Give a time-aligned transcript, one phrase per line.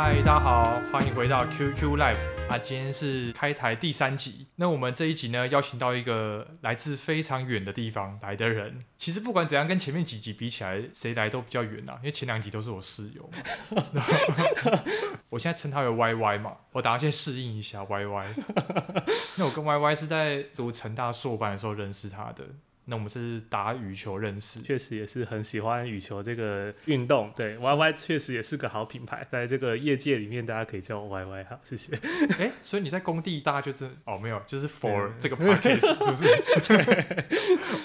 [0.00, 2.16] 嗨，大家好，欢迎回到 QQ Live
[2.48, 2.56] 啊！
[2.56, 4.46] 今天是开台第三集。
[4.54, 8.78] 那我们这一集呢，邀请到一个来自非常远的地方来的人。
[8.96, 11.94] 其实不管怎样，跟前面几集比起来，谁来都比较远啊。
[11.96, 13.28] 因为前两集都是我室友。
[15.30, 18.26] 我现在称他为 Y Y 嘛，我打算先适应一下 Y Y。
[19.34, 22.44] 那我跟 Y Y 是在读成大硕班的时候认识他的。
[22.90, 27.30] 那我们是打羽球认识，确实也是很喜欢羽球这个运动。
[27.36, 31.94] 对，Y Y 确实也是个好品牌，在这个业界里面，大家可以叫我 Y Y 哈，谢谢。
[32.38, 36.82] 哎、欸，所以你在工地，大家就是哦，没有，就是 for 这个 podcast 是不是？
[36.82, 37.26] 对，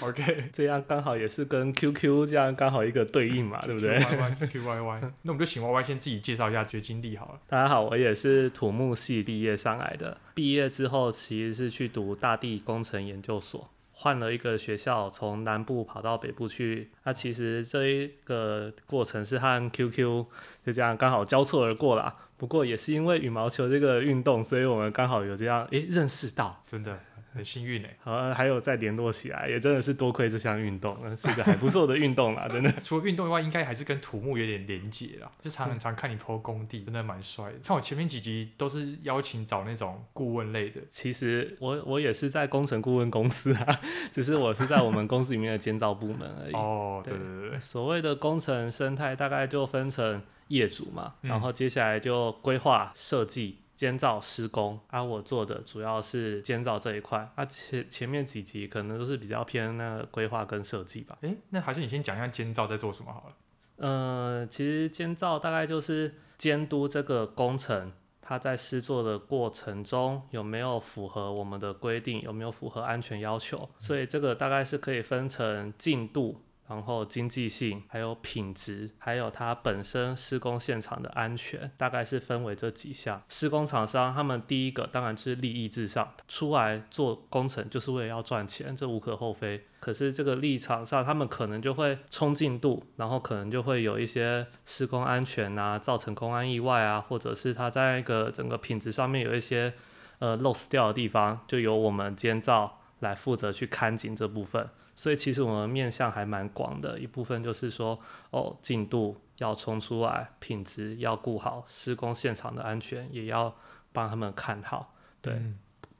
[0.00, 7.40] OK，这样刚好也是跟 Q Q 这样刚好一个对应嘛，对不对？Y Y Q Y Y，那我们就请 Y Y 先自己介绍一下学经历好了。
[7.46, 13.70] 大家好，我也是土木系毕业上来的，毕业之后其实是去读大地工程研究所。
[13.96, 16.90] 换了一个学校，从南部跑到北部去。
[17.04, 20.26] 那其实这一个过程是和 QQ
[20.66, 22.14] 就这样刚好交错而过了。
[22.36, 26.98] 不过也是因为羽毛球这个运动，所以我们刚好有这样诶认识到，真的。
[27.34, 32.72] 很幸运呢，好，还有再联络起来，也真的是多亏这项运动，是一个还不错的运动啦，真的。
[32.82, 35.30] 除了运动以外，应该还是跟土木有点连结啦。
[35.42, 37.58] 就常很常看你 po 工地，真的蛮帅的。
[37.64, 40.80] 看我前面几集都是邀请找那种顾问类的。
[40.88, 43.80] 其实我我也是在工程顾问公司啊，
[44.12, 46.54] 只是我是在我们公司里面的监造部门而已。
[46.54, 47.60] 哦，对对对对。
[47.60, 53.58] 所谓的工程生态，大概就分成业主嘛，然后接下来就规划设计。
[53.74, 61.18] 监造施工，啊，我做的主要是监造这一块，啊前前面几集可能都是比较偏那个规划跟设计吧。
[61.22, 63.34] 诶，那还是你先讲一下监造在做什么好了。
[63.76, 76.40] 呃，其实监造大概就是监督这个工程，它在施作的过程中有没有符合我们的规定，有没有符合安全要求，所以这个大概是可以分成进度。
[76.66, 83.22] 然后经济性，还有品质，还有它本身施工现场的安全，大概是分为这几项。
[83.28, 89.66] 施工厂商他们第一个当然就是利益至上，出来做工程就是为了要赚钱，这无可厚非。
[89.78, 99.74] 可是这个立场上，他们可能就会冲进度，然后可能就会有一些施工安全啊，造成工安意外啊，或者是它在一个整个品质上面有一些
[100.20, 104.70] 呃 loss 掉的地方，就由我们监造来负责去看紧这部分。
[104.96, 107.98] 所以其实我们面向还蛮广的，一部分就是说，
[108.30, 113.54] 哦，进度要冲出来，品质要顾好，施工现场的安全也要
[113.92, 114.94] 帮他们看好。
[115.20, 115.32] 对，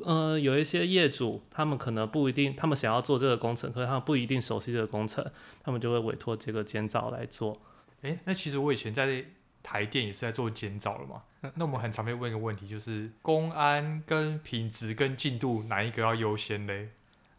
[0.04, 5.24] 嗯、呃，有一些业主，他们可能不一定，他们想要做这个工程，可是他们不一定熟悉这个工程，
[5.62, 7.60] 他们就会委托这个监造来做。
[8.02, 9.24] 诶，那其实我以前在
[9.62, 11.22] 台电也是在做监造了嘛。
[11.40, 16.90] 那那我们很常被问一个问题，就是公安跟品质跟进度哪一个要优先嘞？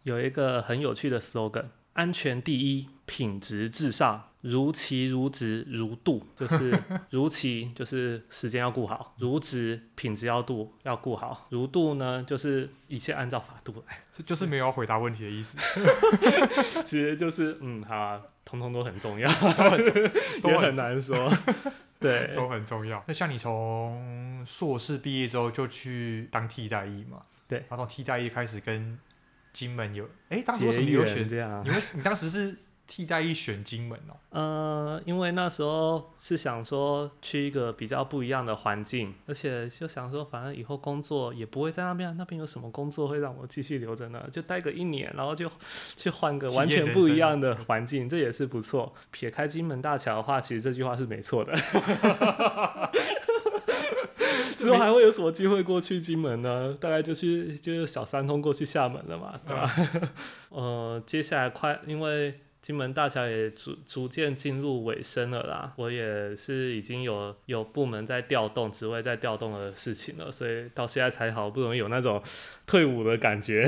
[0.05, 6.79] 有一个很有趣的 slogan：安全第一，品质至上，如期如质如度， 就是
[7.09, 15.57] 如期就是时间要顾好，如质品质要度要顾好，如度呢就是一切按照法度来，这就是没有回答问题的意思。
[16.85, 19.27] 其实就是嗯，好啊，通通都很重要，
[20.43, 21.17] 都很，很难说，
[21.99, 23.03] 对，都很重要。
[23.07, 27.23] 那像你从硕士毕业之后就去当替代役嘛？
[27.47, 28.99] 对，然后从替代役开始跟。
[29.55, 31.63] 金门有，哎、欸，当时为什么你有选这样？
[31.63, 32.53] 你为你当时是
[32.85, 34.13] 替代役选金门哦？
[34.29, 44.27] 呃，因为那时候是想说去一个比较不一样的环境，而且就想说，反正以后工作也不会在那边，那边有什么工作会让我继续留着呢？
[44.29, 45.49] 就待个一年，然后就
[45.95, 48.93] 去换个完全不一样的环境，这也是不错。
[49.09, 51.53] 撇开金门大桥的话，其实这句话是没错的。
[54.65, 56.75] 之后还会有什么机会过去金门呢？
[56.79, 59.75] 大概就去就是小三通过去厦门了嘛，对吧？
[60.49, 72.21] 嗯、 呃，接下来快，因为金门大桥也逐逐渐进入尾声了啦，我也是已经有有部门在调动，职位在调动的事情了，所以到现在才好不容易有那种
[72.65, 73.67] 退伍的感觉。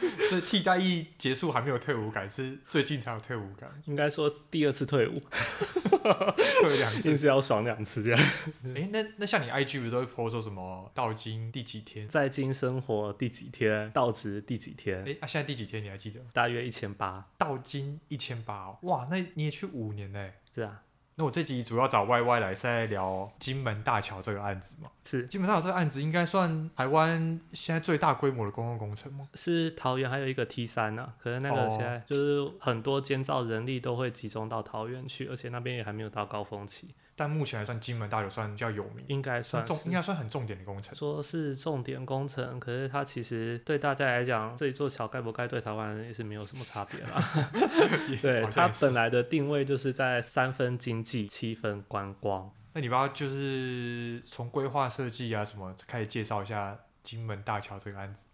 [0.28, 3.70] 所以替代役结束还没有退伍感，是最近才有退伍感。
[3.86, 8.20] 应该说第二次退伍，退两次，是要爽两次这样。
[8.64, 15.00] 哎、欸，那那像你 IG 不是都会 po 说什么到今第几天，在京生活第几天，到职第几天？
[15.00, 16.20] 哎、欸，啊，现在第几天你还记得？
[16.32, 20.34] 大约一千八，到今一千八，哇，那你也去五年嘞？
[20.54, 20.82] 是啊。
[21.18, 24.88] 那我这集主要找 Y Y 来是在聊金门大桥这个案子嘛？
[25.04, 29.28] 是金门大桥这个案子应该算台湾现在最大规模的公共工程吗？
[29.34, 36.94] 是桃园还有一个 T 三呢，可是那个现在就是很多监造人力都会集中到桃园去，而且那边也还没有到高峰期。
[37.18, 40.94] 但目前还算金门大桥算比较有名，应该算重，应该算很重点的工程。
[40.94, 47.20] 说是重点工程，可是它其实对大家来讲，这一座桥该不该对台湾人也是没有什么差别啦。
[48.22, 52.48] 对，它本来的定位就是在三分经济，七分观光。
[52.74, 58.24] 那你不要就是从规划设计啊什么开始介绍一下金门大桥这个案子？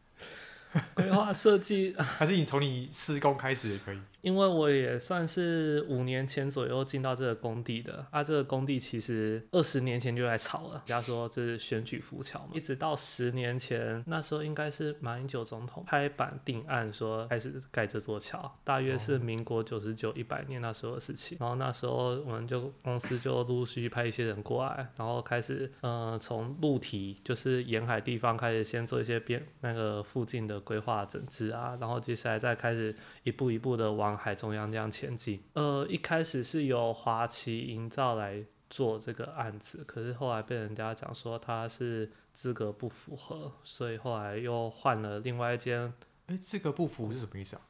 [0.92, 4.00] 规划设计，还是你从你施工开始也可以。
[4.24, 32.94] 因为我也算是五年前左右进到这个工地的，啊，这个工地其实二十年前就在炒了，人家说这是选举浮桥嘛，一直到十年前，那时候应该是马英九总统拍板定案说开始盖这座桥，大约是民国九十九一百年那时候的事情，然后那时候我们就公司就陆续派一些人过来，然后开始嗯从陆堤就是沿海地方开始先做一些边那个附近的规划整治啊，然后接下来再开始
[33.24, 45.92] 一步一步的往海中央这样前进，呃，一开始是由华旗营造来做这个案子，可是后来被人家讲说他是资格不符合，所以后来又换了另外一间。
[46.26, 47.62] 哎，资格不符是什么意思啊？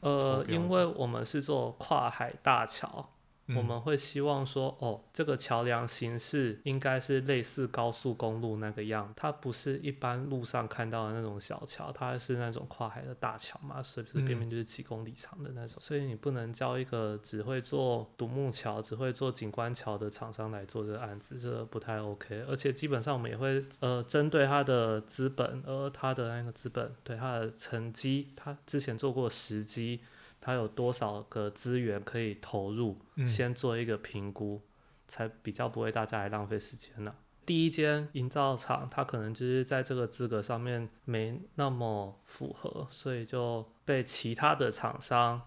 [0.00, 3.12] 呃，因为我们是做跨海大桥。
[3.54, 22.44] 我们会希望说，哦，这个桥梁形式应该是类似高速公路那个样，它不是一般路上看到的那种小桥，它是那种跨海的大桥嘛，随随便便就是几公里长的那种，所以你不能叫一个只会做独木桥、只会做景观桥的厂商来做这个案子，这个不太 OK。
[22.48, 30.00] 而且基本上我们也会呃针对他的资本，而他的那个资本对他的成绩，他之前做过时机。
[30.46, 32.96] 它有多少个资源可以投入？
[33.16, 34.62] 嗯、先做一个评估，
[35.08, 37.12] 才比较不会大家来浪费时间呢。
[37.44, 45.42] 第一间营造厂，它可能就是在这个资格上面没那么符合，所以就被其他的厂商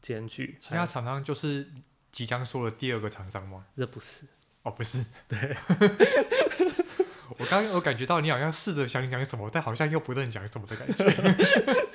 [0.00, 0.56] 检举。
[0.60, 1.66] 其他厂商就是
[2.12, 3.66] 即将说的第二个厂商吗？
[3.76, 4.26] 这不是。
[4.62, 5.04] 哦，不是。
[5.26, 5.56] 对。
[7.38, 11.04] 我刚刚有感觉到你好像试着想讲什么，但好像又不能讲什么的感觉。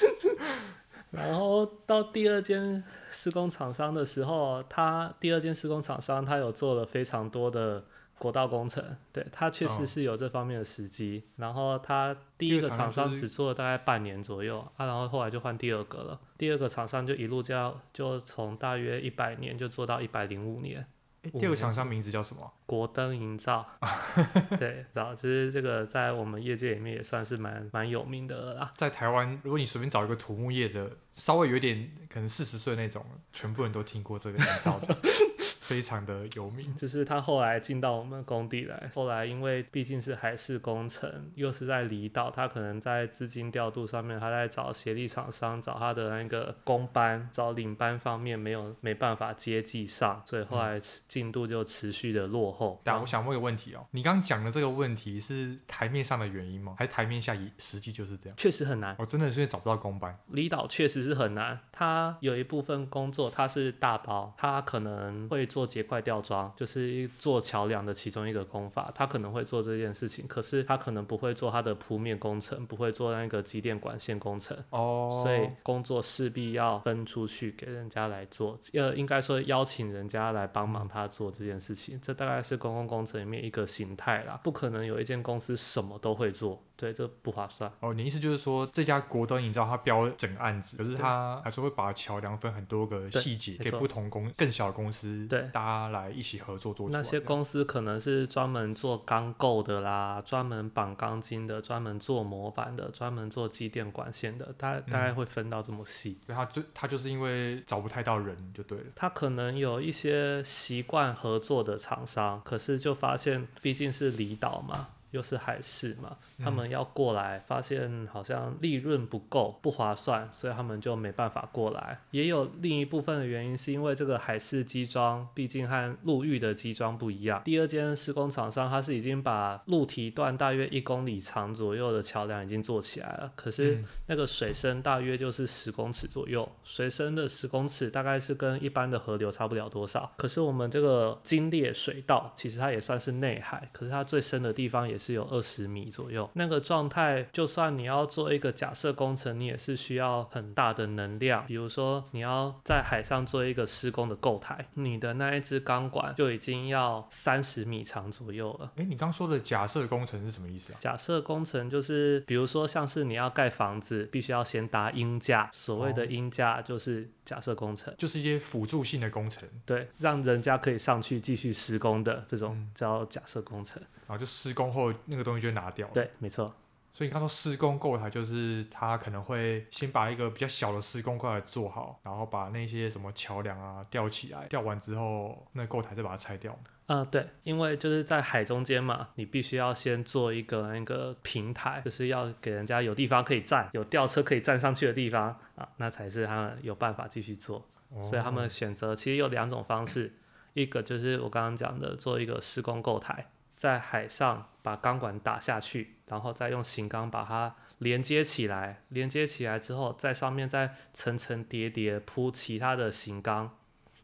[1.31, 7.83] 然后到第二间施工厂商的时候，他第二间施工厂商他有做了非常多的
[8.19, 11.24] 国道工程，对，他确实是有这方面的时机。
[11.25, 16.19] 哦、然后他第一个厂商只做了大概半年左右啊，然后后来就换第二个了。
[16.38, 20.86] 第二个厂商就一路这样，就从大约一百年就做到一百零五年。
[21.29, 22.51] 第二个厂商名字叫什么？
[22.65, 23.65] 国灯营造。
[24.57, 28.71] 对，然后其实这个在我们业界里面也算是蛮蛮有名的啦。
[28.75, 34.97] 在台湾，如果你随便找一个土木业的，稍微有点可能四十岁那种，全部人都听过这个营造厂。
[35.71, 50.77] 非常的有名， 就是他后来进到我们工地来，后来因为毕竟是海事工程，又是在离岛，他可能在资金调度上面，他在找协力厂商，找他的那个工班，找领班方面没有没办法接济上，所以后来
[51.07, 52.81] 进度就持续的落后。
[52.83, 56.75] 但我想问个问题哦，你刚刚讲的这个问题是台面上的原因吗？
[56.77, 58.35] 还是台面下也实际就是这样？
[58.38, 60.19] 确实很难，我真的是找不到工班。
[60.31, 65.60] 离岛确实是很难，他有一部分工作他是大包，他可能会做。
[65.61, 86.63] 做结块吊装就是做桥梁的其中一个工法，他可能会做这件事情，可是他可能不会做他的铺面工程，不会做那个机电管线工程哦，所以工作势必要分出去给人家来做，呃，应该说邀请人家来帮忙他做这件事情，这大概是公共工程里面一个形态啦，不可能有一间公司什么都会做。
[86.75, 87.71] 对，这不划算。
[87.79, 96.90] 哦，你意思就是说，这家国登营造它标整个案子，可是他还是会把桥梁分很多个细节给不同公更小的公司，对，大家来一起合作做。
[96.90, 106.19] 那些公司可能是专门做钢构的啦，专门绑钢筋的，专门做模板的，专门做机电管线的，大大概会分到这么细。
[106.26, 108.86] 对，他就他就是因为找不太到人就对了。
[108.95, 114.90] 他可能有一些习惯合作的厂商，可是就发现毕竟是离岛嘛。
[115.11, 121.99] 又是海事嘛，他们要过来，发现好像利润不够，不划算，所以他们就没办法过来。
[122.11, 127.41] 也有另一部分的原因，是因为这个海事机桩毕竟和陆域的机桩不一样。
[127.44, 140.11] 第二间施工厂商，他是已经把陆堤段大约一公里长左右的桥梁已经做起来了，可是那个水深大约就是十公尺左右，水深的十公尺大概是跟一般的河流差不了多少。
[140.18, 151.43] 可是我们这个金烈水道，其实它也算是内海，可是它最深的地方也是有二十米左右，那个状态，就算你要做一个假设工程，你也是需要很大的能量。
[151.47, 158.71] 比如说，你要在海上做一个施工的构台，你的那一支钢管就已经要三十米长左右了。
[158.75, 160.77] 诶，你刚说的假设工程是什么意思啊？
[160.79, 173.81] 假设工程就是，比如说像是你要盖房子，必须要先搭鹰架，所谓的鹰架就是假设工程，就是一些辅助性的工程，对，让人家可以上去继续施工的这种叫假设工程。
[174.00, 175.94] 然后就施工后那个东西就拿掉了。
[175.94, 176.53] 对，没错。
[176.94, 186.53] 所以你刚说施工构台，就是他可能会先把一个比较小的施工构台做好，然后把那些什么桥梁啊吊起来，吊完之后，那构台再把它拆掉。
[186.87, 197.65] 嗯、呃，对，因为就是在海中间嘛，你必须要先做一个那个平台，就是要给人家有地方可以站，有吊车可以站上去的地方啊，那才是他们有办法继续做。
[197.94, 200.11] 哦、所以他们选择其实有两种方式，
[200.53, 203.27] 一个就是我刚刚讲的做一个施工构台，
[203.61, 213.56] 在海上把钢管打下去，然后再用型钢把它连接起来，连接起来之后，在上面再层层叠叠铺其他的型钢，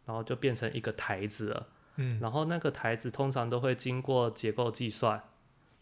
[0.06, 1.70] 然后就变成一个台子了。
[1.96, 5.24] 嗯，然后那个台子通常都会经过结构计算，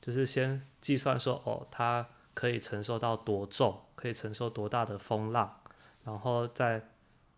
[0.01, 5.59] 就是先计算说，哦，它可以承受到多重，可以承受多大的风浪，
[6.05, 6.91] 然后再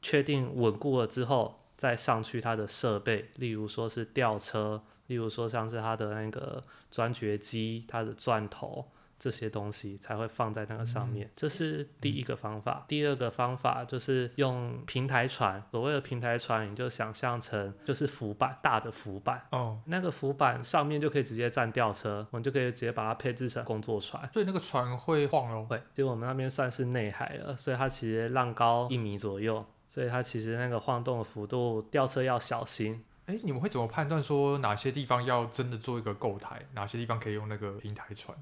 [0.03, 6.61] 确定稳固了之后，再上去它的设备，例如说是吊车，例如说像是它的那个
[6.91, 8.85] 钻掘机，它的钻头。
[9.19, 12.85] 这些东西才会放在那个上面，这是第一个方法。
[12.87, 19.41] 第二个方法就是用平台船，所谓的平台船，你就想象成就是浮板，大的浮板。
[19.49, 24.23] 哦，那个浮板上面就可以直接站吊车，我们就可以直接把它配置成工作船。
[24.31, 25.65] 所以那个船会晃哦？
[25.67, 25.81] 会。
[25.95, 33.03] 其实我们那边算是内海了，所以它其实浪高一米左右，所以它其实那个晃动的幅度，吊车要小心。
[33.27, 38.37] 哎，你们会怎么判断说哪些地方要真的做一个构台，哪些地方可以用那个平台传？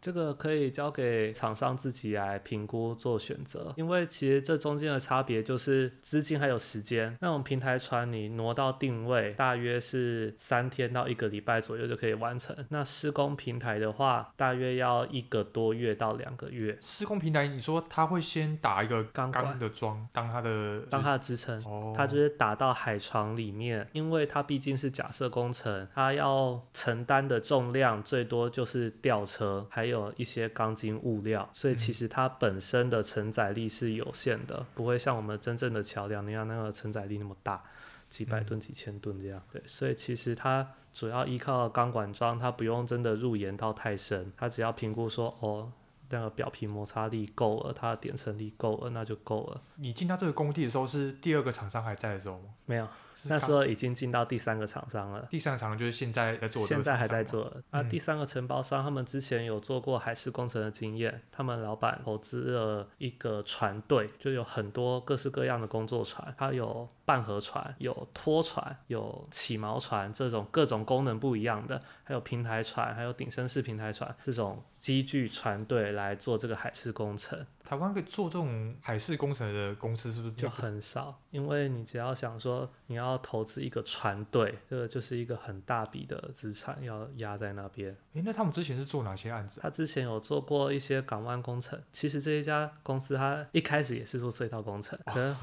[0.00, 7.16] 这个可以交给厂商自己来评估做选择，因为其实这中间的差别就是资金还有时间。
[7.20, 12.56] 那种平台船你挪到定位，大约是三天到一个礼拜左右就可以完成。
[12.70, 16.76] 那施工平台的话，大约要一个多月到两个月。
[16.80, 21.60] 施工平台，你说他会先打一个钢钢的桩当它的当它的支撑，
[21.94, 29.66] 它就是打到海床里面，因为它毕竟是假设工程，它要承担的重量最多就是吊车。
[29.68, 37.62] 还有一些钢筋物料，所以其实它本身的承载力是有限的，不会像我们真正的桥梁那样那个承载力那么大，
[38.08, 39.42] 几百吨、几千吨这样。
[39.52, 45.70] 对，所以其实它主要依靠钢管桩，它不用真的入岩到太深，它只要评估说哦，
[46.10, 49.60] 那个表皮摩擦力够了，它的点层力够了，那就够了。
[49.76, 52.54] 你进到这个工地的时候，是第二个厂商还在的时候吗？
[52.66, 52.88] 没有。
[53.24, 55.26] 那时候已经进到第三个厂商了。
[55.30, 56.68] 第三个厂商就是现在在做的。
[56.68, 57.52] 现在还在做。
[57.70, 77.46] 那、嗯啊、第三个承包商，他们之前有做过海事工程的经验，他们老板投资了一个船队，就有很多各式各样的工作船，它有半河船、有拖船、有起锚船，这种各种功能不一样的，还有平台船，还有顶升式平台船，这种机具船队来做这个海事工程。
[77.68, 81.20] 台湾可以做这种海事工程的公司是不是就很少？
[81.30, 87.94] 因为你只要想说你要投资一个船队，这个就是一个很大笔的资产要压在那边。
[88.14, 89.60] 诶，那他们之前是做哪些案子？
[89.60, 91.78] 他之前有做过一些港湾工程。
[91.92, 95.36] 其实这一家公司他一开始也是做隧道工程，可能。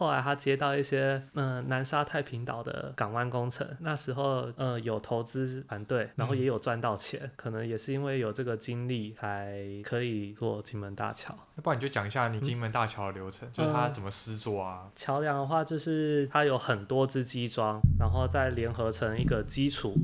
[0.00, 11.34] 后来他接到一些嗯、呃、南沙太平岛的港湾工程，那时候嗯、呃、有投资团队，然后也有赚到钱，嗯、可能也是因为有这个经历才可以做金门大桥。
[11.56, 14.90] 要不然你就讲一下你金门大桥的流程，嗯、就是它怎么施作啊？
[14.96, 19.94] 桥梁的话，就是它有很多支基桩，然后再联合成一个基础。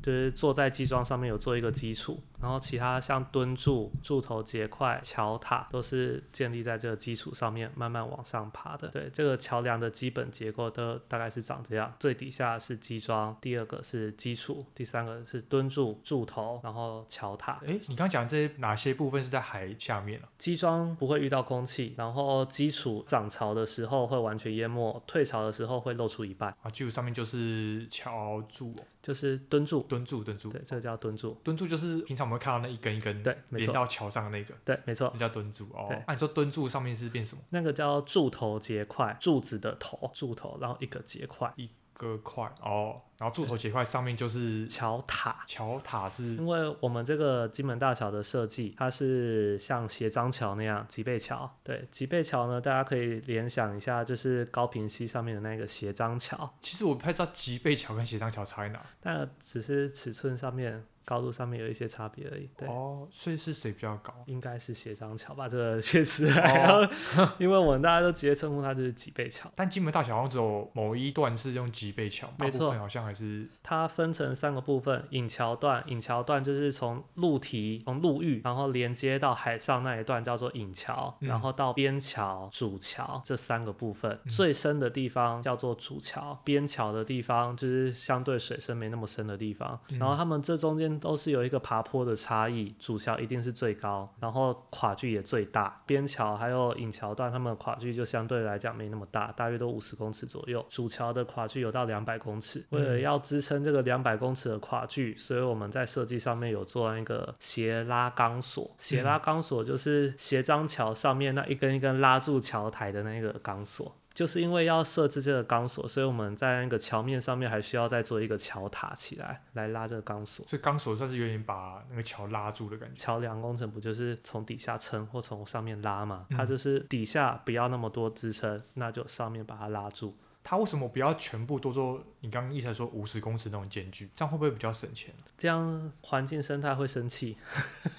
[0.00, 8.88] 就是坐在基桩上面有做一个基础，然后其他像墩柱、柱头结块、桥塔都是建立在这个基础上面慢慢往上爬的。
[8.88, 17.58] 对，这个桥梁的基本结构都大概是长这样：最底下是基桩，第二个是基础，第三个是墩柱、柱头，然后桥塔。
[17.64, 20.28] 诶，你刚刚讲这些哪些部分是在海下面啊？
[20.36, 26.54] 基桩不会遇到空气，然后基础涨潮的时候会完全淹没，退潮的时候会露出一半。
[26.60, 28.76] 啊，基础上面就是桥柱。
[29.00, 31.38] 就是墩柱，墩柱，墩柱，对，这个叫墩柱。
[31.44, 35.88] 墩柱就是平常我们会看到那一根一根，对，连到桥上的那个，对，没错，那叫墩柱哦。
[36.06, 37.42] 那你说墩柱上面是变什么？
[37.50, 41.70] 那个叫柱头结块，柱子的头，柱头，然后一个结块，一。
[41.96, 45.44] 个块哦，然后柱头结块上面就是桥塔。
[45.46, 51.48] 桥塔是因为我们这个金门大桥的设计，它是像斜张桥那样脊背桥。
[51.62, 56.52] 对，脊背桥呢，大家可以联想一下，就是高平溪上面的那个斜张桥。
[56.60, 60.84] 其实我不太知道脊背桥跟斜张桥差在哪，但只是尺寸上面。
[61.04, 62.48] 高度上面有一些差别而已。
[62.56, 64.14] 对哦，所以是谁比较高？
[64.26, 66.26] 应该是斜张桥吧，这个确实。
[66.28, 66.88] 哦、
[67.38, 69.50] 因为我们大家都直接称呼它就是脊背桥。
[69.54, 73.46] 但金门大桥好像只有某一段是用脊背桥，没错，好像还是。
[73.62, 84.10] 它分成三个部分：引桥段，引桥段就是从陆堤、从陆域，然后连接到海上那一段叫做引桥，嗯、然后到边桥、主桥这三个部分。
[84.24, 89.78] 嗯、最深的地方叫做主桥，边桥的地方就是相对水深没那么深的地方。
[89.90, 90.93] 嗯、然后他们这中间。
[90.94, 100.64] 定都是有一个爬坡的差异，主桥一定是最高，然后跨距也最大，边桥还有引桥段，它们的跨距就相对来讲没那么大，大约都五十公尺左右。
[100.68, 108.70] 主桥的跨距有到两百公尺，为了要支撑这个两百公尺的跨距，所以我们在设计上面有做那个斜拉钢索。
[108.78, 113.94] 斜拉钢索就是斜张桥上面那一根一根拉住桥台的那个钢索。
[114.14, 120.46] 就是因为要设置这个钢索，所以我们在那个桥面上面还需要再做一个桥塔起来，来拉这个钢索。
[120.46, 122.94] 所以钢索算是有点把那个桥拉住的感觉。
[122.94, 126.26] 桥梁工程不就是从底下撑或从上面拉嘛？
[126.30, 130.16] 它就是底下不要那么多支撑，那就上面把它拉住。
[130.42, 132.02] 它为什么不要全部都做？
[132.24, 135.14] 你刚刚意思说五十公尺那种间距，这样会不会比较省钱？
[135.36, 137.36] 这样环境生态会生气。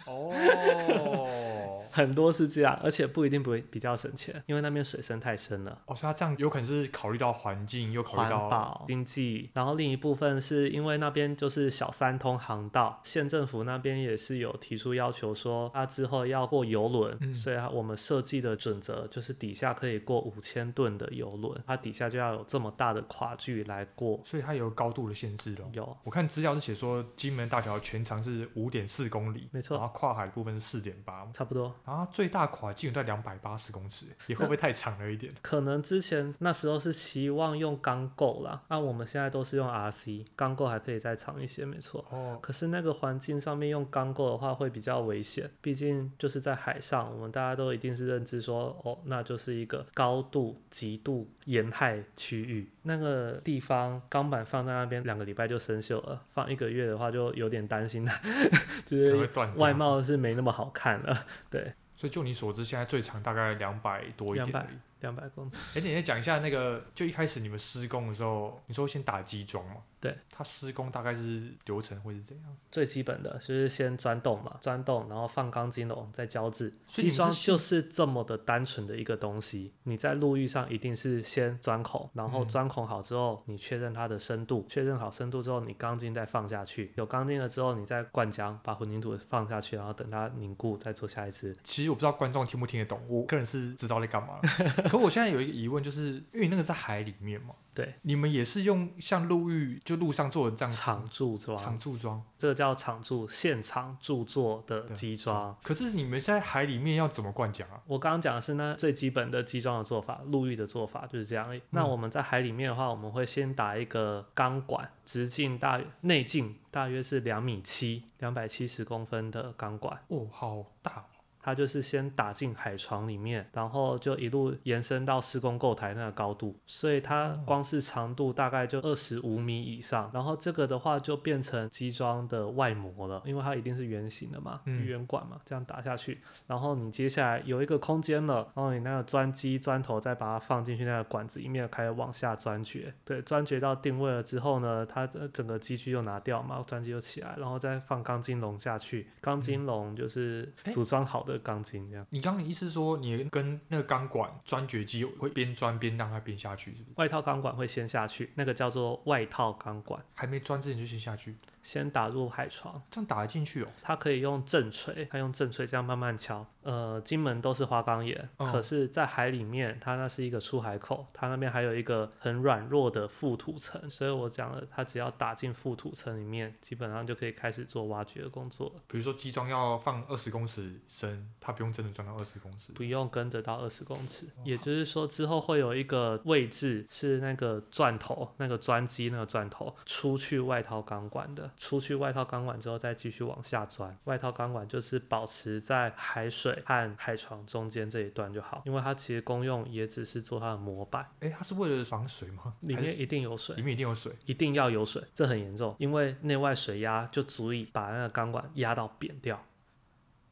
[0.08, 0.34] 哦。
[1.92, 5.82] 很多是这样，而且不一定不会比较省钱，因为那边水深太深了。
[5.86, 25.70] 哦，所以它这样有可能是考虑到环境，又考虑到环保、经济，然后另一部分是因为那边就是小三通航道，县政府那边也是有提出要求说，它之后要过游轮，嗯、所以我们设计的准则就是底下可以过五千吨的游轮，它底下就要有这么大的跨距来过，所以它有高度的限制了。
[25.74, 35.34] 有，我看资料是写说金门大桥全长是五点四公里，没错，然后跨海部分是四点八，差不多，然后最大跨海基本在两百八十公尺，也会不会太长了一点？
[35.42, 42.06] 可能之前那时候是期望用钢构啦，那我们现在都是用 RC，钢构还可以再长一些，没错。
[42.10, 42.40] 哦。
[42.42, 58.12] 可是那个环境上面用钢构的话会比较危险，毕竟就是在海上，我们大家都一定是认知说，哦，那就是一个高度极度盐害区域，那个地方钢板放在那边两个礼拜就生锈了，放一个月的话就有点担心了，
[58.86, 61.74] 就是外貌是没那么好看了，对。
[61.98, 64.52] 所以就你所知，现在最长大概两百多一点。
[64.52, 64.68] 两百
[65.02, 65.58] 两百公尺。
[65.58, 69.78] 哎、欸，你再讲一下那个，就一开始你们施工的时候，你说先打基桩嘛？
[70.00, 70.16] 对。
[70.30, 72.58] 它施工大概是流程会是怎样？
[72.72, 76.74] 最基本的就是先钻洞嘛，钻洞，然后放钢筋笼，再浇制。
[76.88, 79.74] 基桩就是这么的单纯的一个东西。
[79.84, 86.92] 你在路域上一定是先钻孔，然后钻孔好之后，你确认它的深度，确认好深度之后，你钢筋再放下去。
[86.96, 91.56] 有钢筋了之后，你再灌浆，把混凝土放下去，然后等它凝固，再做下一次。
[91.64, 94.40] 其实我不知道观众听不听得懂，我个人是知道在干嘛。
[94.90, 97.56] 可我现在有一个疑问，就是因为那个在海里面嘛。
[97.74, 105.54] 对，你们也是用像陆域就路上做的这样场驻桩，场柱桩，这个叫场柱，现场驻作的基桩。
[105.62, 107.82] 可是你们在海里面要怎么灌浆啊？
[107.86, 111.54] 我刚刚讲的是那最基本的基桩的做法，陆域的做法就是这样。
[111.54, 120.00] 嗯、那我们在海里面的话，我们会先打一个钢管，直径大约内径大约是两米七，两百七十公分的钢管。
[120.08, 121.08] 哦，好大。
[121.46, 130.10] 它就是先打进海床里面，然后就一路延伸到施工构台那个高度，所以它光是长度大概就二十五米以上。
[130.12, 136.20] 然后这个的话就变成机桩的外模了，因为它一定是圆形的嘛，圆管嘛，这样打下去。
[136.48, 142.92] 然后你接下来有一个空间了，然后你那个钻机钻头再把它放进去那个管子里面，开始往下钻掘。
[143.04, 149.08] 对，钻掘到定位了之后呢，它的整个机具就拿掉嘛，钻机就起来，然后再放钢筋笼下去。
[149.22, 151.35] 钢筋笼就是组装好的。
[151.40, 156.96] 钢筋这样，你刚刚的意思说，你跟那个钢管钻掘机会边钻边让它边下去，是不是？
[156.98, 161.36] 外套钢管会先下去，那个叫做外套钢管，还没钻之前就先下去。
[161.66, 163.68] 先打入海床，这样打得进去哦。
[163.82, 166.46] 它可以用正锤，它用正锤这样慢慢敲。
[166.62, 178.72] 呃，金门都是花岗岩，嗯、可是，在海里面，它那是一个出海口，它那边还有一个很软弱的覆土层，所以我讲了，它只要打进覆土层里面，基本上就可以开始做挖掘的工作。
[178.88, 191.52] 比如说机桩要放二十公尺深，它不用真的钻到二十公尺，不用跟着到二十公尺，哦、也就是说之后会有一个位置是那个钻头，那个钻机那个钻头出去外掏钢管的。
[191.58, 193.98] 出去外套钢管之后，再继续往下钻。
[194.06, 201.08] 外套钢管就是保持在海水和海床中间这一段就好，因为它其实功用也只是做它的模板。
[201.22, 202.54] 诶，它是为了防水吗？
[202.62, 209.44] 里面一定有水，里面一定有水，一定要有水，这很严重，因为内外水压就足以把那个钢管压到扁掉。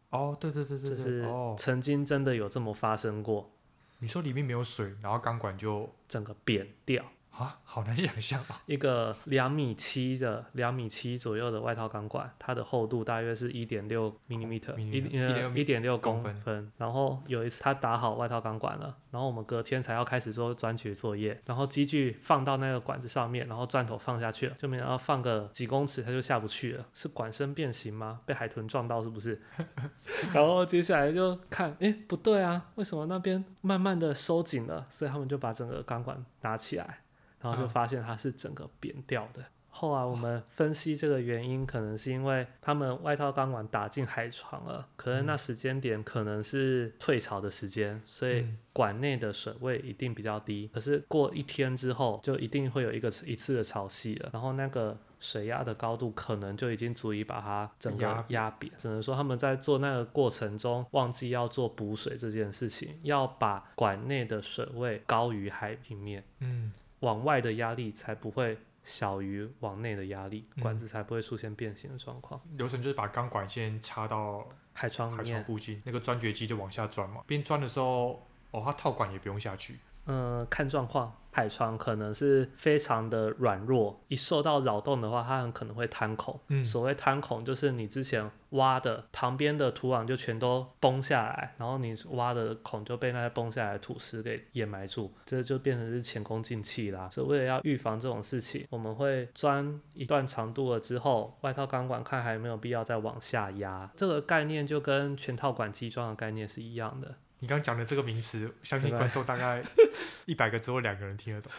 [0.10, 3.52] 哦，对对对对，就是曾经真的有这么发生过。
[4.00, 7.06] 你说里面没有水，然后钢管就整个扁掉。
[7.36, 8.62] 啊，好难想象啊！
[8.68, 16.72] 一个两米七的两米七左右的外套钢管，它的厚度大约是一点六 millimeter，一一点六公分。
[16.78, 28.22] 然后有一次他打好外套钢管了，然后我们隔天才要开始做钻取作业，然后机具放到那个管子上面，然后钻头放下去了，就没想到放个几公尺它就下不去了，是管身变形吗？
[28.28, 29.42] 被海豚撞到是不是？
[30.32, 34.86] 然后接下来就看，哎，不对啊，为什么那边慢慢的收紧了？
[34.92, 37.00] 所以他们就把整个钢管拿起来。
[37.44, 39.44] 然后就发现它是整个扁掉的。
[39.76, 50.70] 后来我们分析这个原因，可能是因为他们外套钢管打进海床了，可能那时间点可能是退潮的时间，所以管内的水位一定比较低。
[50.72, 58.72] 可是过一天之后，就一定会有一个一次的潮汐了，然后那个水压的高度可能就已经足以把它整个压扁。
[58.78, 66.72] 只能说他们在做那个过程中忘记要做补水这件事情，要把管内的水位高于海平面，嗯，
[67.04, 68.58] 往外的压力才不会。
[68.86, 72.38] 小于往内的压力，管子才不会出现变形的状况。
[72.52, 72.58] 嗯。
[72.58, 77.22] 流程就是把钢管先插到海床里面，海窗附近，那个钻掘机就往下钻嘛。
[77.26, 79.80] 边钻的时候，哦，它套管也不用下去。
[80.06, 81.14] 嗯、呃，看状况。
[81.36, 86.40] 海床可能是非常的软弱，一受到扰动的话，它很可能会坍孔。
[86.50, 97.10] 嗯，所谓坍孔就是你之前挖的旁边的土壤就全都崩下来，然后你挖的孔就被那些崩下来的土石给掩埋住，这就变成是前功尽弃啦。
[97.10, 103.90] 所以为了要预防这种事情，我们会钻一段长度了之后，外套钢管看还有没有必要再往下压。
[103.98, 107.16] 这个概念就跟全套管机装的概念是一样的。
[107.44, 109.62] 你刚讲的这个名词，相信观众大概
[110.26, 111.52] 一百个只有两个人听得懂。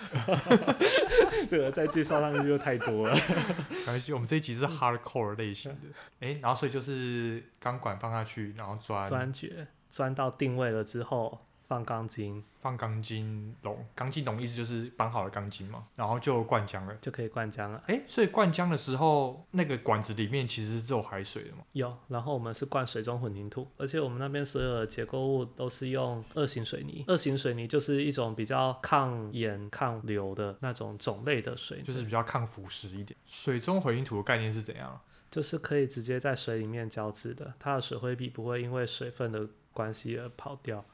[1.47, 3.14] 这个再介绍上去就太多了。
[3.68, 5.88] 没关系，我们这一集是 hardcore 类型的。
[6.20, 11.38] 哎、欸，然后所以就是钢管放下去，然后钻钻掘，钻到定位了之后。
[11.66, 17.83] 放钢筋，放钢筋笼，钢筋笼意思就是绑好了钢筋嘛，然后就灌浆了，就可以灌浆了。
[17.87, 21.64] 哎、欸，所以灌浆的时候，那个管子里面其实是有海水的嘛？
[21.72, 27.05] 有，然后我们是灌水中混凝土，而且我们那边所有的结构物都是用二型水泥。
[27.09, 33.16] 二型水泥就是一种比较抗盐、抗硫的那种种类的水泥，就是比较抗腐蚀一点。
[33.24, 35.00] 水中混凝土的概念是怎样？
[35.31, 40.85] 就是可以直接在水里面交织的，它的水灰比不会因为水分的关系而跑掉。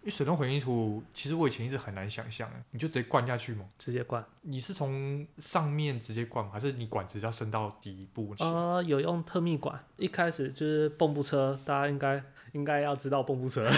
[0.00, 3.64] 因为水中混凝土，其实我以前一直很难想象，你就直接灌下去吗？
[3.76, 4.24] 直接灌。
[4.42, 6.52] 你是从上面直接灌吗？
[6.52, 8.34] 还是你管子要伸到底部？
[8.38, 9.78] 呃，有用特密管。
[9.96, 13.68] 一开始就是蹦布车，大家应该应该要知道蹦布车。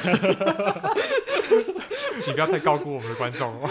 [2.26, 3.70] 你不要太高估我们的观众哦。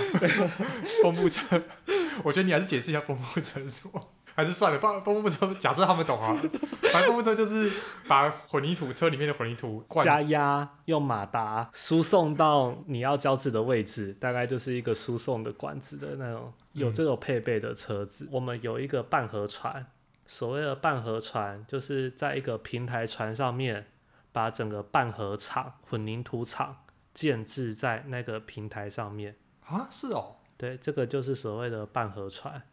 [1.04, 1.62] 蹦布车，
[2.26, 4.09] 我觉得你还是解释一下蹦布车是什么。
[4.40, 6.34] 还是算了，蹦蹦布车，假设他们懂啊。
[6.94, 7.70] 反正就是
[8.08, 18.26] 把混凝土车里面的混凝土灌加压，用马达输送到你要浇制的位置，大概就是一个输送的管子的那种，有这种配备的车子。
[18.26, 19.86] 嗯、我们有一个半河船，
[20.26, 23.88] 所谓的半河船，就是在一个平台船上面，
[24.32, 26.78] 把整个半河厂混凝土厂
[27.14, 29.88] 建制在那个平台上面啊？
[29.92, 32.64] 是哦，对，这个就是所谓的半河船。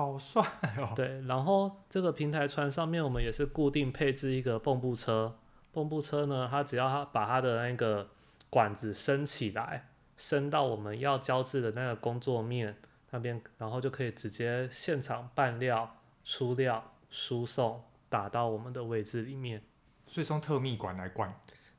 [0.00, 0.42] 好帅
[0.78, 0.94] 哦！
[0.96, 5.38] 对，然后这个平台船上面，我们也是固定配置一个泵布车。
[5.72, 8.08] 泵布车呢，它只要它把它的那个
[8.48, 12.78] 管子升起来，升到我们要交制的那个工作面
[13.10, 19.62] 那边，然后就可以直接现场拌料、出料、输送，打到我们的位置里面。
[20.06, 21.30] 所以是用特密管来灌，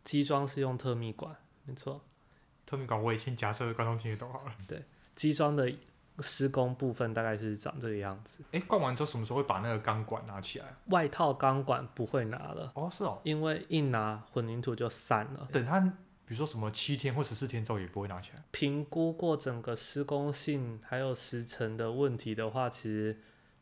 [0.04, 2.00] 机装是用特密管，没错。
[2.68, 4.52] 特密管我已经假设观众听得懂好了。
[4.68, 4.84] 对，
[5.16, 5.74] 机装的。
[6.22, 8.44] 施工部分大概是长这个样子。
[8.52, 10.66] 哎，灌完之后什么时候会把那个钢管拿起来？
[10.88, 12.72] 外套钢管不会拿了。
[12.76, 15.48] 哦，是哦，因为一拿混凝土就散了。
[15.52, 18.44] 等它，比如说什么七天或十四天之后也不会拿起来。
[18.52, 23.20] 评估过整个施工性还有时程的问题的话，其实。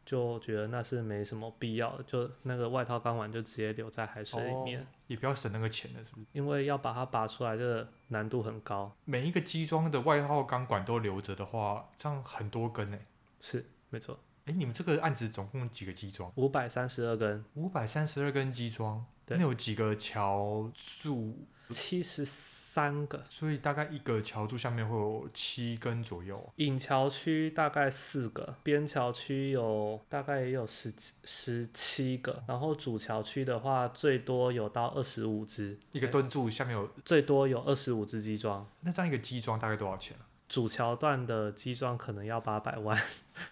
[0.09, 6.25] 就觉得那是没什么必要的，就那个外套钢管就直接留在海水里面，也不要省那个钱了，是不是？
[6.31, 8.91] 因为要把它拔出来，这个难度很高。
[9.05, 12.97] 每一个机装的外套钢管都留着的话，这样很多根呢。
[13.39, 14.19] 是，没错。
[14.45, 16.31] 哎，你们这个案子总共几个机装？
[16.37, 17.45] 五百三十二根。
[17.53, 21.37] 五百三十二根机装，那有几个桥柱？
[21.69, 22.25] 七十
[22.71, 26.47] 三个，所以大概一个桥柱下面会有七根左右。
[26.57, 35.79] 引桥区大概四个，边桥区有大概也有十十七个，然后主桥区的话最多有到二十五只。
[35.93, 38.63] 一个墩柱下面有最多有二十五只机桩。
[38.81, 40.29] 那这样一个机桩大概多少钱啊？
[40.47, 43.01] 主桥段的机桩可能要八百万。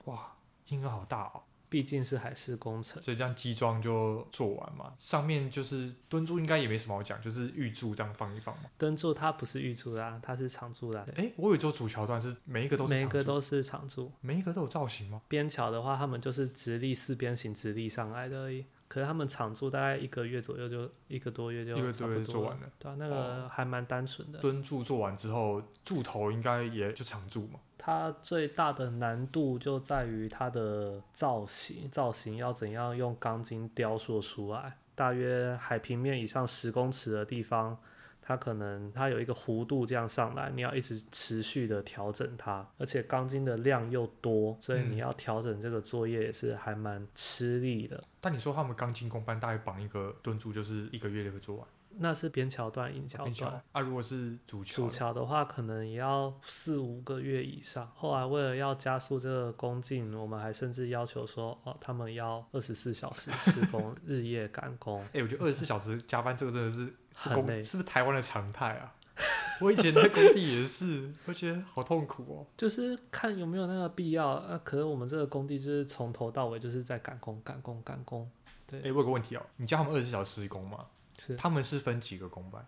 [0.05, 1.41] 哇，金额好大哦。
[1.69, 4.93] 毕竟是海事工程，所以这样机装就做完嘛。
[4.97, 8.69] 上面就是墩柱，应该也没什么好讲，就是预柱这样放一放嘛。
[8.77, 11.05] 墩柱它不是预铸的啊，它是长柱啦。
[11.15, 15.21] 哎，我有做主桥段是每一个都是每一个都是长柱，每一个都有造型吗？
[15.27, 18.65] 边桥的话，他们就是直立四边形直立上来的而已。
[18.87, 22.69] 可是他们常驻大概一个月左右，就一个多月就差不多做完了。
[22.79, 24.39] 对啊，那个还蛮单纯的。
[24.39, 27.59] 墩柱做完之后，柱头应该也就常柱嘛。
[27.77, 34.77] 它最大的难度就在于它的造型，造型要怎样用钢筋雕塑出来？
[34.95, 37.77] 大约海平面以上十公尺的地方，
[38.27, 47.95] 它可能它有一个弧度这样上来，你要一直持续的调整它，而且钢筋的量又多，所以你要调整这个作业也是还蛮吃力的。
[47.95, 51.65] 嗯、但你说他们钢筋工班大概绑一个墩柱就是一个月就会做完？
[51.99, 53.81] 那是边桥段、引桥段啊。
[53.81, 57.91] 如果是主桥，主桥的话，可能也要四五个月以上。
[57.95, 65.01] 后来为了要加速这个工进，我们还甚至要求说，哦，他们要二十四小时施工， 日夜赶工。
[65.05, 68.93] 哎、欸，我觉得二十四小时加班这个真的是， 是很累，是不是台湾的常态啊？
[69.59, 72.45] 我以前在工地也是，我觉得好痛苦哦。
[72.55, 74.61] 就是看有没有那个必要啊。
[74.63, 78.29] 可是我们这个工地就是从头到尾就是在赶工、赶工、赶工。
[78.67, 78.79] 对。
[78.81, 80.85] 哎、欸，我有个问题哦，你叫他们二十四小时施工吗？
[81.17, 82.65] 是，他们是分几个工班？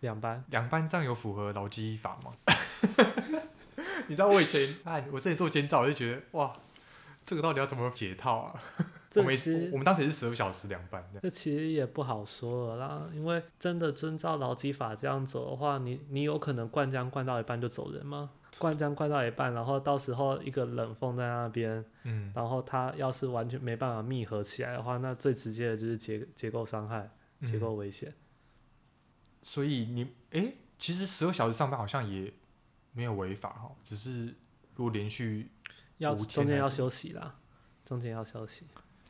[0.00, 2.32] 两班，两班这样有符合劳基法吗？
[4.06, 6.52] 你知道我以前，哎，我之前做监造，我就觉得哇，
[7.24, 8.62] 这个到底要怎么解套啊？
[9.10, 9.36] 这我们
[9.72, 11.20] 我们当时也是十二小时两班的。
[11.20, 18.30] 这其实也不好说了啦，因为真的遵照劳基法这样走的话，你你有可能灌浆灌到一半就走人吗？
[18.58, 27.10] 灌浆灌到一半，然后到时候一个冷缝在那边，嗯，然后它要是完全没办法密合起来的话，那最直接的就是结结构伤害。
[27.46, 28.14] 结构危险、嗯，
[29.42, 32.32] 所以你哎、欸，其实十二小时上班好像也
[32.92, 34.26] 没有违法哈，只是
[34.74, 35.50] 如果连续
[35.98, 37.38] 要中间要休息啦，
[37.84, 38.66] 中间要休息。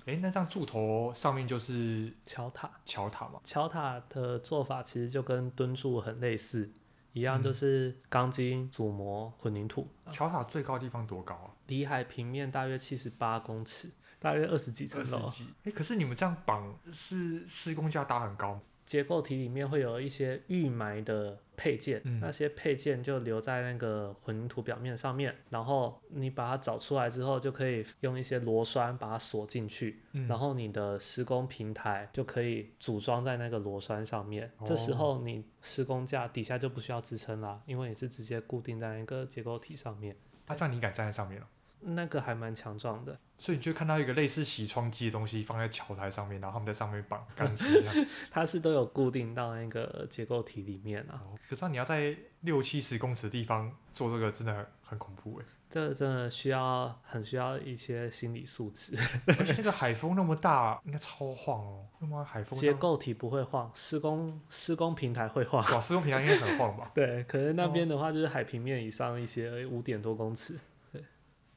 [0.07, 3.41] 哎、欸，那这样柱头上面就是桥塔，桥塔嘛？
[3.45, 6.71] 桥塔的做法其实就跟墩柱很类似，
[7.13, 9.87] 一样就是钢筋、组模、混凝土。
[10.11, 11.51] 桥塔最高地方多高啊？
[11.67, 13.91] 离海平面大约七十八公尺。
[14.19, 15.31] 大约二十几层楼。
[15.65, 18.61] 哎，可是你们这样绑是施工价搭很高？
[18.85, 34.51] 结构体里面会有一些预埋的配件，嗯，那些配件就留在那个混凝土表面上面，然后你把它找出来之后，就可以用一些螺栓把它锁进去，嗯，然后你的施工平台就可以组装在那个螺栓上面。
[34.57, 40.17] 哦，这时候你施工架底下就不需要支撑啦，因为你是直接固定在那个结构体上面。
[40.47, 41.47] 那这样你敢站在上面了？
[41.81, 48.07] 那个还蛮强壮的，所以你就看到一个类似洗窗机的东西放在桥台上面，然后他们在上面绑钢筋这样。
[48.31, 51.23] 它是都有固定到那个结构体里面啊。
[51.25, 55.45] 哦、可是你要在六七十公尺的地方做这个，真的很恐怖哎。
[55.71, 58.97] 这个真的需要很需要一些心理素质。
[59.27, 61.87] 而且那个海风那么大，应该超晃哦。
[61.99, 62.59] 那么海风？
[62.59, 65.63] 结构体不会晃，施工施工平台会晃。
[65.63, 66.91] 哇，施工平台应该很晃吧？
[66.97, 70.59] 对，可是那边的话就是海平面以上一些，五点多公尺。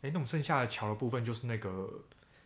[0.01, 2.03] 哎，那我们剩下的桥的部分就是那个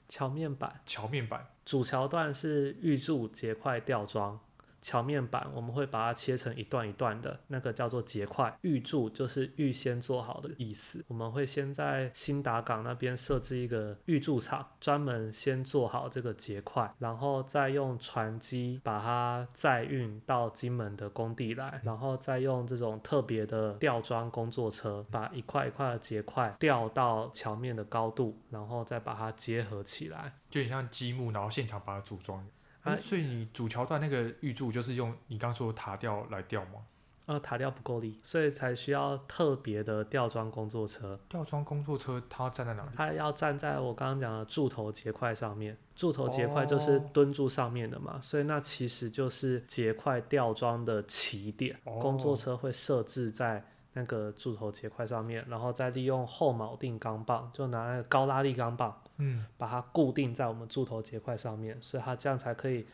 [0.10, 0.82] 桥面板。
[0.86, 4.39] 桥面板主桥段是预祝结块吊装。
[4.86, 8.56] 桥面板我们会把它切成一段一段的，那个叫做结块。
[8.62, 11.04] 预铸就是预先做好的意思。
[11.08, 32.45] 我们会先在新达港那边设置一个预铸厂，专门先做好这个结块，然后再用船机把它载运到金门的工地来，然后再用这种特别的吊装工作车，把一块一块的结块吊到桥面的高度，然后再把它结合起来，就像积木，然后现场把它组装。
[32.86, 36.86] 啊，所以你主桥段那个预柱就是用你刚说的塔吊来吊吗？
[37.26, 41.19] 呃，塔吊不够力，所以才需要特别的吊装工作车。
[41.28, 42.89] 吊装工作车它要站在哪里？
[42.95, 45.76] 它要站在我刚刚讲的柱头结块上面。
[45.95, 51.76] 柱头结块就是墩柱上面的嘛，哦，所以那其实就是结块吊装的起点。
[51.86, 51.98] 哦。
[52.00, 59.02] 工作车会设置在那个柱头结块上面，然后再利用后锚定钢棒，就拿那个高拉力钢棒。
[59.17, 62.86] 嗯，把它固定在我们柱头结块上面，所以它这样才可以，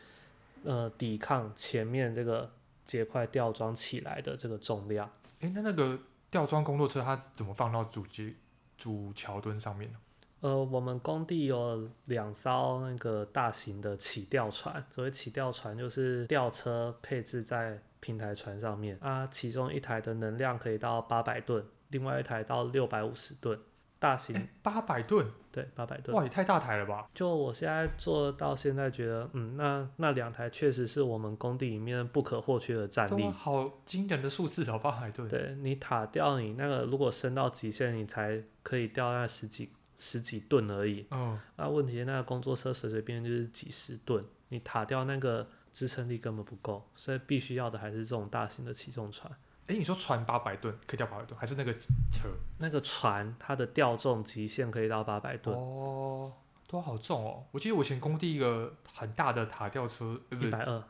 [0.64, 2.50] 呃，抵抗前面这个
[2.86, 5.10] 结块吊装起来的这个重量。
[5.40, 5.98] 诶，那那个
[6.30, 8.36] 吊装工作车它怎么放到主机
[8.78, 9.98] 主桥墩上面呢？
[10.40, 23.56] 呃，我们工地有两艘那个大型的起吊船，所谓起吊船就是吊车配置在平台船上面啊，其中一台的能量可以到八百吨，另外一台到六百五十吨。
[24.00, 27.06] 大型八百吨，对，八百吨，哇，也太大台了吧！
[27.14, 33.28] 就我现在做到现在，觉得，嗯，那那两台确实是我们工地里面不可或缺的战力。
[33.28, 35.28] 好惊人的数字哦，八百吨。
[35.28, 41.06] 对，你塔吊你那个，如果升到极限，你才可以吊那十几十几吨而已。
[41.10, 41.38] 嗯。
[41.56, 49.30] 那问题是那个工作车随随便便就是几十吨，你塔吊那个支撑力根本不够，所以必须要的还是这种大型的起重船。
[49.68, 52.28] 哎，你说船八百吨可以吊八百吨，还是那个车？
[52.58, 55.56] 那个船它的吊重极限可以到八百吨。
[55.56, 56.32] 哦，
[56.66, 57.44] 都好重哦！
[57.52, 60.82] 我记得我以前工地一个很大的塔吊车，一百二，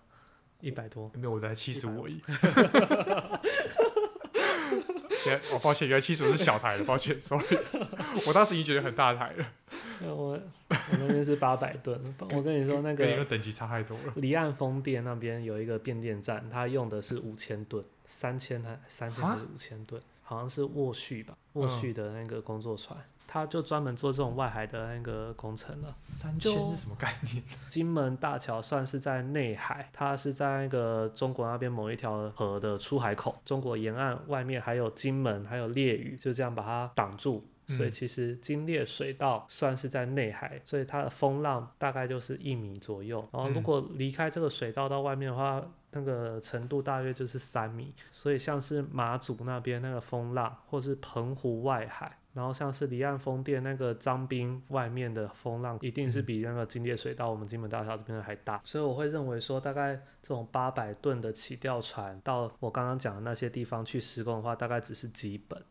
[0.60, 1.10] 一百多。
[1.14, 2.22] 没有，我才七十五而已。
[5.52, 7.44] 我抱歉，原来七十五是小台的，抱歉，，sorry，
[8.26, 9.46] 我当时已经觉得很大台了。
[10.08, 10.32] 我
[10.68, 12.00] 我那边是八百吨，
[12.32, 14.12] 我跟你说那个等级差太多了。
[14.16, 20.00] 离岸风电那边有一个变电站，它用的是五千吨，三千还三千还是五千吨？
[20.22, 25.94] 好像是沃旭吧，沃旭的那个工作船，他、嗯、就专门做这种外海的那个工程了。
[26.14, 27.42] 三千是什么概念？
[27.68, 37.44] 金门大桥算是在内海，它是在那个中国那边某一条河的出海口，中国沿岸外面还有金门，还有烈屿，就这样把它挡住。
[37.68, 43.26] 所以其实金烈水道算是在内海，所以它的风浪大概就是一米左右。
[43.32, 47.94] 然后如果离开这个水道到外面的话，那个程度大约就是三米。
[48.10, 58.60] 所以像是马祖那边那个风浪，或是澎湖外海，然后像是离岸风电那个张滨外面的风浪，一定是比那个金烈水道我们金门大桥这边的还大。
[58.64, 65.62] 所以我会认为说，大概这种八百吨的起吊船到我刚刚讲的那些地方去施工的话，大概只是基本。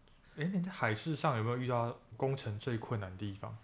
[0.41, 3.55] 哎，你在海事上有没有遇到工程最困难的地方？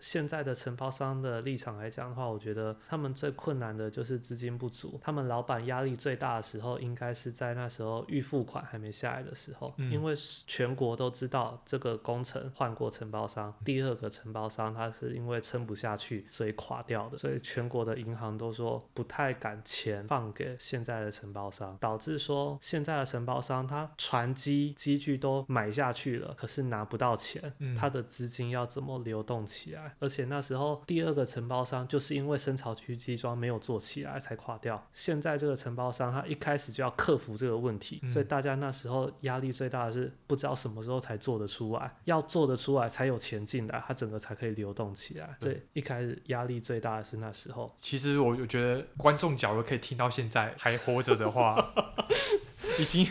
[0.00, 4.98] 现在的承包商的立场来讲的话，我觉得他们最困难的就是资金不足。
[5.02, 10.14] 他们老板压力最大的时候，应该是在那时候预付款还没下来的时候，嗯、因为
[10.46, 17.18] 全国都知道这个工程换过承包商，第二个承包商他是因为撑不下去，所以垮掉的。
[17.18, 29.89] 所以全国的银行都说不太敢钱放给现在的承包商，导致说现在的承包商他船机机具都买下去了，可是拿不到钱，嗯、他的资金要怎么流动起来？
[29.98, 34.88] 而且那时候第二个承包商就是因为深潮区机桩没有做起来才垮掉。
[34.92, 45.36] 现在这个承包商他一开始就要克服这个问题，嗯、所以大家那时候压力最大的是不知道什么时候才做得出来，要做得出来才有钱进来，它整个才可以流动起来。
[45.40, 47.74] 所以一开始压力最大的是那时候。
[47.76, 51.72] 其实我我觉得观众假如可以听到现在还活着的话，
[52.78, 53.06] 已经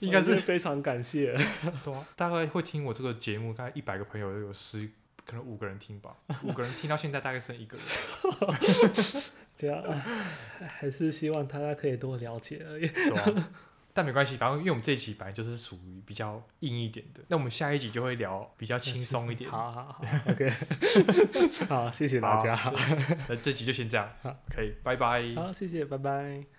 [0.00, 1.36] 应该是非常感谢。
[1.84, 4.88] 对啊，大概会听我这个节目，大概一百个朋友都有十。
[5.26, 7.86] 可能五个人听吧， 五个人听到现在大概剩一个人。
[9.56, 9.82] 这样，
[10.78, 12.86] 还是希望大家可以多了解而已。
[12.86, 13.48] 对啊，
[13.92, 19.48] 但没关系，反正因为我们这一集本来就是属于比较硬一点的，那我们下一集就会聊比较轻松一点。
[19.52, 20.52] 好好好，OK。
[21.68, 22.54] 好，谢谢大家。
[23.28, 24.08] 那这集就先这样，
[24.50, 25.34] 可以，拜拜。
[25.34, 26.55] 好，谢谢，拜拜。